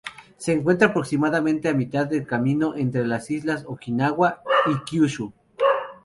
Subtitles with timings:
[0.37, 5.31] Se encuentra aproximadamente a mitad de camino entre las islas de Okinawa y Kyushu.